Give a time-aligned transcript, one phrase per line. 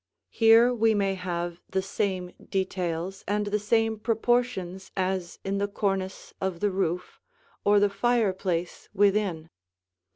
[0.31, 6.33] Here we may have the same details and the same proportions as in the cornice
[6.41, 7.19] of the roof,
[7.63, 9.51] or the fireplace within.